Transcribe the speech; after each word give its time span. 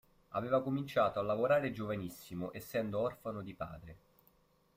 Aveva 0.29 0.63
cominciato 0.63 1.19
a 1.19 1.21
lavorare 1.21 1.71
giovanissimo 1.71 2.49
essendo 2.53 2.97
orfano 2.97 3.43
di 3.43 3.53
padre. 3.53 3.97